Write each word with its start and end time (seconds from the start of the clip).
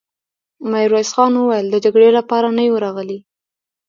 ميرويس 0.71 1.09
خان 1.15 1.33
وويل: 1.37 1.65
د 1.69 1.75
جګړې 1.85 2.09
له 2.17 2.21
پاره 2.29 2.49
نه 2.57 2.63
يو 2.69 2.75
راغلي! 2.85 3.19